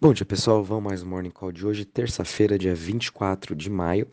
[0.00, 4.06] Bom dia pessoal, vamos mais um Morning Call de hoje, terça-feira, dia 24 de maio.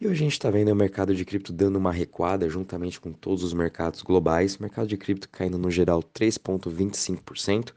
[0.00, 3.10] E hoje a gente está vendo o mercado de cripto dando uma recuada juntamente com
[3.10, 4.58] todos os mercados globais.
[4.58, 7.72] Mercado de cripto caindo no geral 3,25%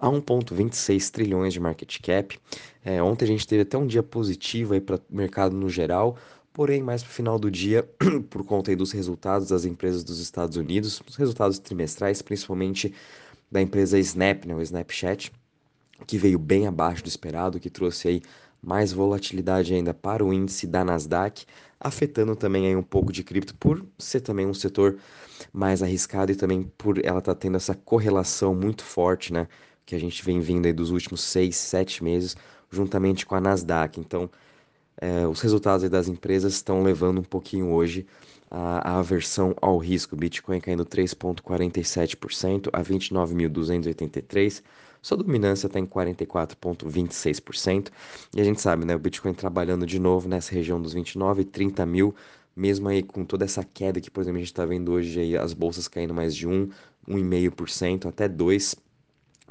[0.00, 2.36] a 1,26 trilhões de market cap.
[2.84, 6.16] É, ontem a gente teve até um dia positivo para o mercado no geral,
[6.52, 7.88] porém mais para o final do dia,
[8.28, 12.92] por conta dos resultados das empresas dos Estados Unidos, os resultados trimestrais, principalmente
[13.48, 15.30] da empresa Snap, né, o Snapchat
[16.06, 18.22] que veio bem abaixo do esperado, que trouxe aí
[18.62, 21.46] mais volatilidade ainda para o índice da Nasdaq,
[21.78, 24.98] afetando também aí um pouco de cripto por ser também um setor
[25.52, 29.46] mais arriscado e também por ela estar tá tendo essa correlação muito forte, né,
[29.84, 32.36] que a gente vem vindo aí dos últimos seis, sete meses,
[32.70, 34.00] juntamente com a Nasdaq.
[34.00, 34.28] Então,
[35.00, 38.06] é, os resultados das empresas estão levando um pouquinho hoje
[38.50, 40.16] a, a aversão ao risco.
[40.16, 44.62] Bitcoin caindo 3,47% a 29.283
[45.06, 47.92] sua dominância está em 44,26%.
[48.34, 48.96] E a gente sabe, né?
[48.96, 52.12] O Bitcoin trabalhando de novo nessa região dos 29 e 30 mil,
[52.56, 55.36] mesmo aí com toda essa queda que, por exemplo, a gente está vendo hoje aí
[55.36, 56.70] as bolsas caindo mais de 1,
[57.08, 58.78] 1,5%, até 2%.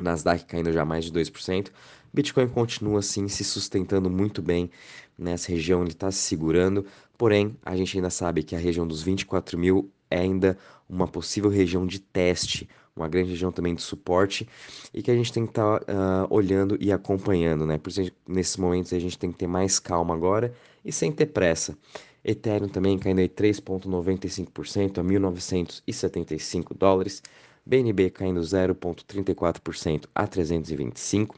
[0.02, 1.72] Nasdaq caindo já mais de 2%.
[2.14, 4.70] Bitcoin continua assim se sustentando muito bem
[5.18, 6.86] nessa região, ele está se segurando,
[7.18, 10.58] porém a gente ainda sabe que a região dos 24 mil é ainda
[10.90, 14.48] uma possível região de teste, uma grande região também de suporte
[14.94, 17.78] e que a gente tem que estar tá, uh, olhando e acompanhando, né?
[17.78, 21.26] Por isso, nesses momentos a gente tem que ter mais calma agora e sem ter
[21.26, 21.78] pressa.
[22.24, 27.22] Ethereum também caindo aí 3,95% a 1.975 dólares.
[27.66, 31.36] BNB caindo 0,34% a 325.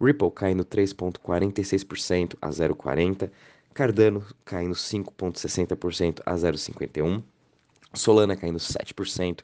[0.00, 3.30] Ripple caindo 3,46% a 0,40.
[3.74, 7.22] Cardano caindo 5,60% a 0,51.
[7.94, 9.40] Solana caindo 7%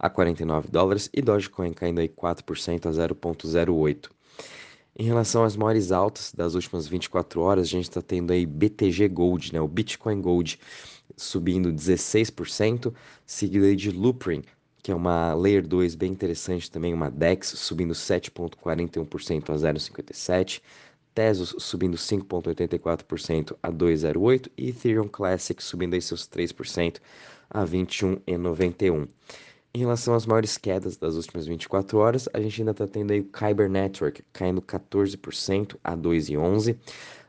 [0.00, 4.08] a 49 dólares e Dogecoin caindo aí 4% a 0,08.
[4.98, 9.08] Em relação às maiores altas das últimas 24 horas, a gente está tendo aí BTG
[9.08, 10.58] Gold, né, o Bitcoin Gold,
[11.16, 12.92] subindo 16%,
[13.26, 14.42] seguido aí de Loopring,
[14.82, 20.60] que é uma Layer 2 bem interessante também, uma DEX, subindo 7,41% a 0,57%,
[21.12, 26.98] Tesos subindo 5,84% a 2,08% e Ethereum Classic subindo aí seus 3%
[27.50, 29.08] a 21,91%.
[29.72, 33.20] Em relação às maiores quedas das últimas 24 horas, a gente ainda está tendo aí
[33.20, 36.76] o Kyber Network caindo 14% a 2,11%,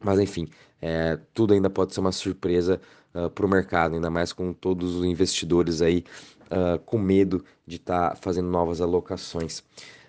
[0.00, 0.48] Mas enfim,
[0.80, 2.80] é, tudo ainda pode ser uma surpresa
[3.14, 6.04] uh, para o mercado, ainda mais com todos os investidores aí
[6.46, 9.62] uh, com medo de estar tá fazendo novas alocações.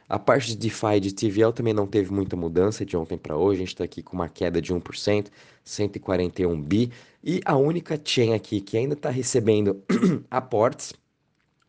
[0.10, 3.58] A parte de DeFi de TVL também não teve muita mudança de ontem para hoje.
[3.58, 5.28] A gente está aqui com uma queda de 1%,
[5.66, 6.92] 141 bi.
[7.22, 9.84] E a única chain aqui que ainda está recebendo
[10.32, 10.94] aportes,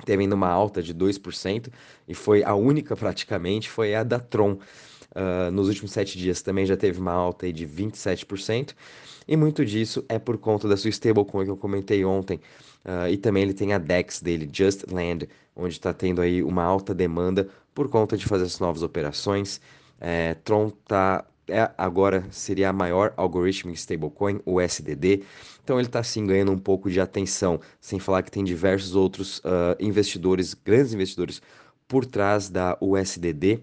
[0.05, 1.69] teve ainda uma alta de 2%,
[2.07, 4.59] e foi a única praticamente, foi a da Tron.
[5.19, 8.73] Uh, nos últimos sete dias também já teve uma alta de 27%,
[9.27, 12.41] e muito disso é por conta da sua stablecoin que eu comentei ontem,
[12.84, 16.63] uh, e também ele tem a DEX dele, Just Land, onde está tendo aí uma
[16.63, 19.60] alta demanda por conta de fazer as novas operações.
[20.01, 25.25] É, Tron tá é, agora seria a maior algoritmo stablecoin, o SDD.
[25.65, 29.39] Então ele está sim ganhando um pouco de atenção, sem falar que tem diversos outros
[29.39, 31.42] uh, investidores, grandes investidores,
[31.89, 33.63] por trás da USDD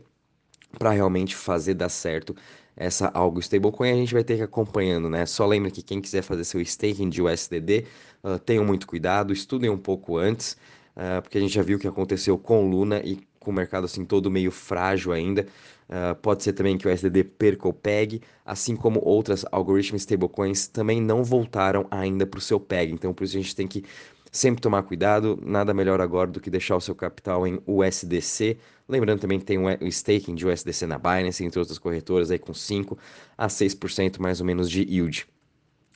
[0.77, 2.35] para realmente fazer dar certo
[2.77, 5.25] essa algo stablecoin, a gente vai ter que ir acompanhando, né?
[5.25, 7.85] Só lembra que quem quiser fazer seu staking de USDD,
[8.23, 10.57] uh, tenham muito cuidado, estudem um pouco antes,
[10.95, 13.85] uh, porque a gente já viu o que aconteceu com Luna e com o mercado
[13.85, 15.45] assim todo meio frágil ainda.
[15.87, 20.67] Uh, pode ser também que o USDD perca ou pegue, assim como outras algoritmos stablecoins
[20.67, 22.91] também não voltaram ainda para o seu PEG.
[22.91, 23.85] Então, por isso a gente tem que
[24.31, 25.39] sempre tomar cuidado.
[25.43, 28.57] Nada melhor agora do que deixar o seu capital em USDC.
[28.87, 32.53] Lembrando também que tem o staking de USDC na Binance, entre outras corretoras, aí com
[32.53, 32.97] 5
[33.37, 35.27] a 6% mais ou menos de yield.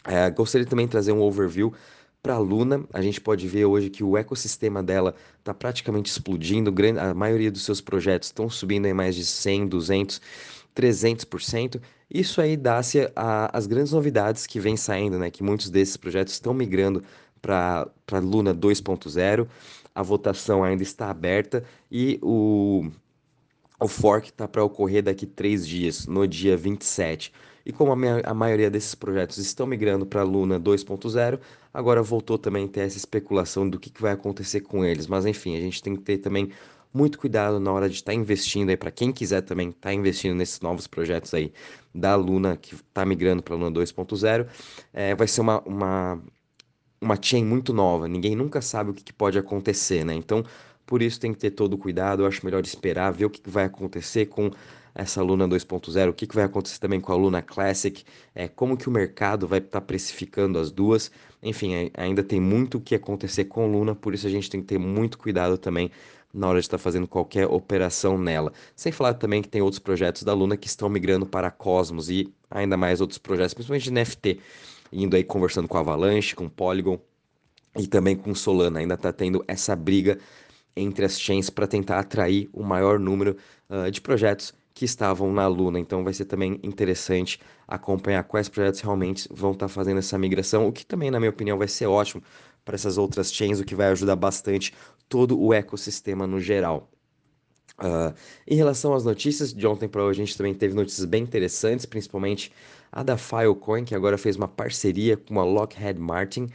[0.05, 1.73] Uh, gostaria também de trazer um overview
[2.21, 6.73] para a Luna, a gente pode ver hoje que o ecossistema dela está praticamente explodindo,
[6.99, 10.21] a maioria dos seus projetos estão subindo em mais de 100, 200,
[10.75, 11.81] 300%.
[12.11, 15.29] Isso aí dá-se às grandes novidades que vem saindo, né?
[15.29, 17.03] Que muitos desses projetos estão migrando
[17.41, 17.89] para
[18.21, 19.47] Luna 2.0.
[19.93, 22.89] A votação ainda está aberta e o,
[23.79, 27.33] o fork está para ocorrer daqui três dias, no dia 27.
[27.65, 31.39] E como a, minha, a maioria desses projetos estão migrando para Luna 2.0,
[31.73, 35.07] agora voltou também a ter essa especulação do que, que vai acontecer com eles.
[35.07, 36.51] Mas enfim, a gente tem que ter também
[36.93, 39.93] muito cuidado na hora de estar tá investindo aí, para quem quiser também estar tá
[39.93, 41.53] investindo nesses novos projetos aí
[41.93, 44.47] da Luna, que está migrando para Luna 2.0,
[44.93, 46.21] é, vai ser uma, uma,
[47.01, 50.13] uma chain muito nova, ninguém nunca sabe o que, que pode acontecer, né?
[50.13, 50.43] Então,
[50.85, 53.39] por isso tem que ter todo o cuidado, eu acho melhor esperar, ver o que,
[53.41, 54.51] que vai acontecer com
[54.93, 58.03] essa Luna 2.0, o que, que vai acontecer também com a Luna Classic,
[58.35, 61.11] é, como que o mercado vai estar tá precificando as duas.
[61.41, 64.67] Enfim, ainda tem muito o que acontecer com Luna, por isso a gente tem que
[64.67, 65.91] ter muito cuidado também
[66.33, 68.51] na hora de estar tá fazendo qualquer operação nela.
[68.75, 72.31] Sem falar também que tem outros projetos da Luna que estão migrando para Cosmos e
[72.49, 74.39] ainda mais outros projetos, principalmente de NFT,
[74.91, 76.99] indo aí conversando com Avalanche, com Polygon
[77.77, 78.79] e também com Solana.
[78.79, 80.17] Ainda está tendo essa briga
[80.75, 83.35] entre as chains para tentar atrair o maior número
[83.69, 85.79] uh, de projetos que estavam na Luna.
[85.79, 90.67] Então vai ser também interessante acompanhar quais projetos realmente vão estar tá fazendo essa migração,
[90.67, 92.23] o que também, na minha opinião, vai ser ótimo
[92.63, 94.73] para essas outras chains, o que vai ajudar bastante
[95.09, 96.89] todo o ecossistema no geral.
[97.77, 98.13] Uh,
[98.47, 101.85] em relação às notícias, de ontem para hoje a gente também teve notícias bem interessantes,
[101.85, 102.51] principalmente
[102.91, 106.47] a da Filecoin, que agora fez uma parceria com a Lockheed Martin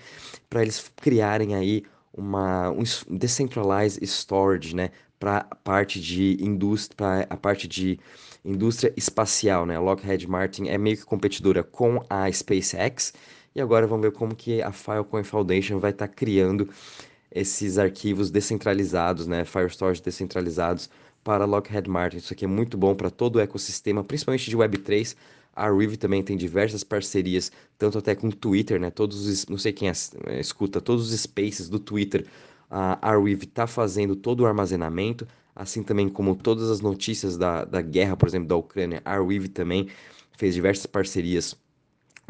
[0.49, 7.37] para eles criarem aí uma um decentralized storage, né, para a parte de indústria, a
[7.37, 7.99] parte de
[8.45, 9.77] indústria espacial, né?
[9.77, 13.15] A Lockheed Martin é meio que competidora com a SpaceX
[13.55, 16.69] e agora vamos ver como que a Filecoin Foundation vai estar tá criando
[17.31, 19.45] esses arquivos descentralizados, né?
[19.45, 20.91] Fire Storage descentralizados
[21.23, 22.19] para Lockheed Martin.
[22.19, 25.17] Isso aqui é muito bom para todo o ecossistema, principalmente de Web3.
[25.55, 28.91] A Rive também tem diversas parcerias, tanto até com o Twitter, né?
[28.91, 29.93] Todos os, não sei quem é,
[30.41, 32.27] escuta, todos os spaces do Twitter
[32.71, 37.81] a Arweave está fazendo todo o armazenamento, assim também como todas as notícias da, da
[37.81, 39.01] guerra, por exemplo, da Ucrânia.
[39.05, 39.89] A Arweave também
[40.37, 41.55] fez diversas parcerias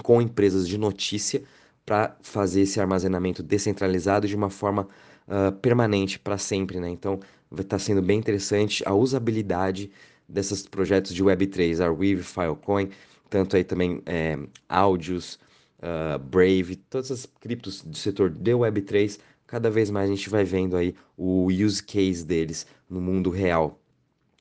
[0.02, 1.42] com empresas de notícia
[1.86, 4.86] para fazer esse armazenamento descentralizado de uma forma
[5.28, 6.90] uh, permanente para sempre, né?
[6.90, 9.90] Então, vai estar tá sendo bem interessante a usabilidade
[10.28, 12.90] desses projetos de Web3, Arweave, Filecoin,
[13.28, 14.38] tanto aí também é,
[14.68, 15.38] áudios,
[15.78, 20.44] uh, Brave, todas as criptos do setor de Web3 cada vez mais a gente vai
[20.44, 23.78] vendo aí o use case deles no mundo real.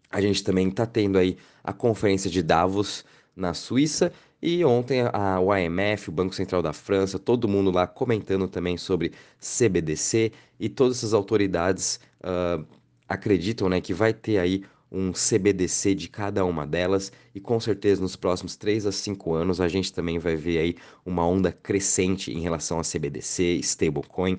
[0.09, 3.03] A gente também está tendo aí a conferência de Davos
[3.35, 7.87] na Suíça e ontem a, o IMF, o Banco Central da França, todo mundo lá
[7.87, 12.65] comentando também sobre CBDC e todas essas autoridades uh,
[13.07, 14.63] acreditam né, que vai ter aí
[14.93, 19.59] um CBDC de cada uma delas e com certeza nos próximos 3 a 5 anos
[19.59, 24.37] a gente também vai ver aí uma onda crescente em relação a CBDC, stablecoin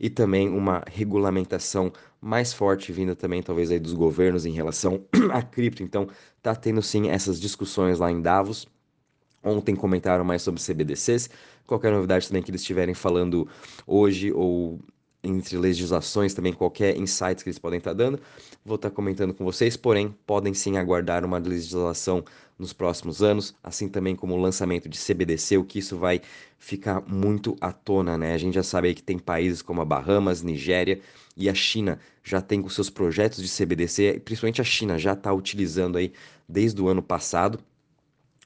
[0.00, 5.40] e também uma regulamentação mais forte vinda também talvez aí dos governos em relação a
[5.40, 5.84] cripto.
[5.84, 6.08] Então
[6.42, 8.66] tá tendo sim essas discussões lá em Davos.
[9.44, 11.30] Ontem comentaram mais sobre CBDCs.
[11.66, 13.48] Qualquer novidade também que eles estiverem falando
[13.86, 14.80] hoje ou
[15.22, 18.18] entre legislações, também qualquer insights que eles podem estar dando,
[18.64, 22.24] vou estar comentando com vocês, porém, podem sim aguardar uma legislação
[22.58, 26.20] nos próximos anos, assim também como o lançamento de CBDC, o que isso vai
[26.58, 28.34] ficar muito à tona, né?
[28.34, 31.00] A gente já sabe que tem países como a Bahamas, Nigéria
[31.36, 35.32] e a China já tem com seus projetos de CBDC, principalmente a China já está
[35.32, 36.12] utilizando aí
[36.48, 37.58] desde o ano passado.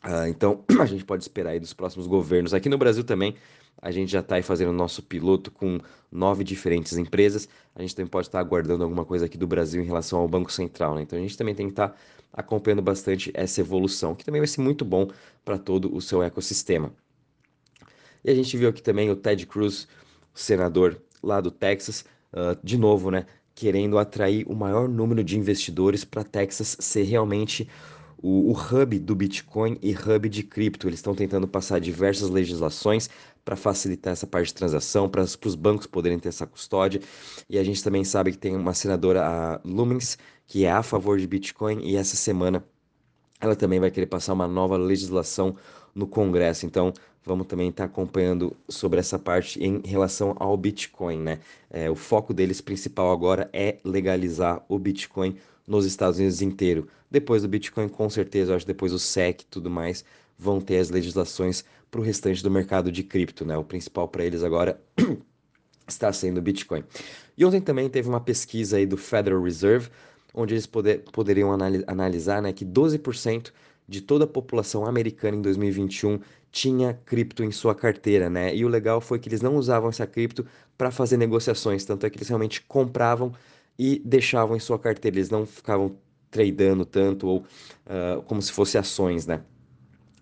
[0.05, 2.55] Uh, então, a gente pode esperar aí dos próximos governos.
[2.55, 3.35] Aqui no Brasil também,
[3.81, 5.79] a gente já está aí fazendo o nosso piloto com
[6.11, 7.49] nove diferentes empresas.
[7.75, 10.29] A gente também pode estar tá aguardando alguma coisa aqui do Brasil em relação ao
[10.29, 11.03] Banco Central, né?
[11.03, 11.97] Então a gente também tem que estar tá
[12.33, 15.09] acompanhando bastante essa evolução, que também vai ser muito bom
[15.45, 16.93] para todo o seu ecossistema.
[18.25, 19.87] E a gente viu aqui também o Ted Cruz,
[20.35, 23.27] senador lá do Texas, uh, de novo, né?
[23.55, 27.69] Querendo atrair o maior número de investidores para Texas ser realmente
[28.19, 30.89] o, o, hub do Bitcoin e hub de cripto.
[30.89, 33.09] Eles estão tentando passar diversas legislações
[33.45, 37.01] para facilitar essa parte de transação, para os bancos poderem ter essa custódia.
[37.49, 41.19] E a gente também sabe que tem uma senadora, a Lumens, que é a favor
[41.19, 42.65] de Bitcoin, e essa semana
[43.41, 45.57] ela também vai querer passar uma nova legislação
[45.97, 46.67] no Congresso.
[46.67, 46.93] Então,
[47.25, 51.39] vamos também estar acompanhando sobre essa parte em relação ao Bitcoin, né?
[51.71, 55.37] É, o foco deles principal agora é legalizar o Bitcoin
[55.67, 56.87] nos Estados Unidos inteiro.
[57.11, 60.05] Depois do Bitcoin, com certeza, eu acho depois o SEC e tudo mais
[60.39, 63.57] vão ter as legislações para o restante do mercado de cripto, né?
[63.57, 64.79] O principal para eles agora
[65.89, 66.85] está sendo o Bitcoin.
[67.39, 69.89] E ontem também teve uma pesquisa aí do Federal Reserve,
[70.35, 71.51] onde eles poder, poderiam
[71.87, 73.51] analisar né, que 12%
[73.89, 78.55] de toda a população americana em 2021 tinha cripto em sua carteira, né?
[78.55, 82.11] E o legal foi que eles não usavam essa cripto para fazer negociações, tanto é
[82.11, 83.33] que eles realmente compravam
[83.79, 85.97] e deixavam em sua carteira, eles não ficavam
[86.31, 89.43] tradando tanto ou uh, como se fosse ações, né?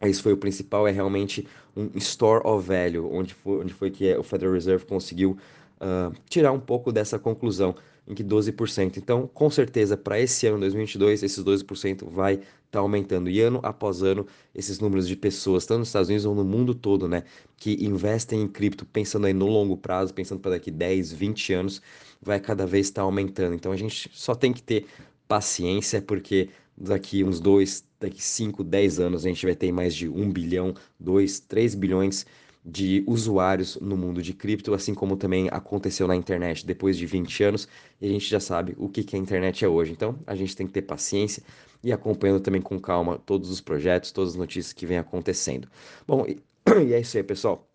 [0.02, 4.14] Esse foi o principal, é realmente um store of value, onde foi, onde foi que
[4.14, 5.36] o Federal Reserve conseguiu
[5.80, 7.74] uh, tirar um pouco dessa conclusão,
[8.06, 8.96] em que 12%.
[8.98, 13.30] Então, com certeza, para esse ano 2022, esses 12% vai estar tá aumentando.
[13.30, 16.74] E ano após ano, esses números de pessoas, tanto nos Estados Unidos ou no mundo
[16.74, 17.24] todo, né,
[17.56, 21.82] que investem em cripto, pensando aí no longo prazo, pensando para daqui 10, 20 anos,
[22.20, 23.54] vai cada vez estar tá aumentando.
[23.54, 24.86] Então, a gente só tem que ter
[25.26, 30.08] paciência, porque daqui uns 2, daqui 5, 10 anos, a gente vai ter mais de
[30.08, 32.26] 1 bilhão, 2, 3 bilhões
[32.64, 37.44] de usuários no mundo de cripto, assim como também aconteceu na internet depois de 20
[37.44, 37.68] anos,
[38.00, 39.92] e a gente já sabe o que, que a internet é hoje.
[39.92, 41.42] Então, a gente tem que ter paciência
[41.82, 45.68] e acompanhando também com calma todos os projetos, todas as notícias que vêm acontecendo.
[46.06, 46.40] Bom, e,
[46.88, 47.68] e é isso aí, pessoal.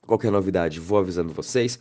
[0.00, 1.78] Qualquer novidade, vou avisando vocês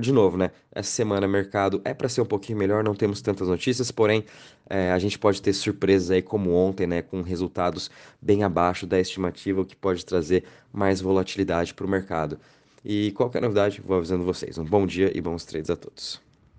[0.00, 0.50] de novo, né?
[0.70, 4.24] Essa semana mercado é para ser um pouquinho melhor, não temos tantas notícias, porém
[4.68, 7.02] é, a gente pode ter surpresas aí como ontem, né?
[7.02, 12.38] Com resultados bem abaixo da estimativa, o que pode trazer mais volatilidade para o mercado.
[12.84, 14.58] E qualquer novidade, vou avisando vocês.
[14.58, 16.31] Um bom dia e bons trades a todos.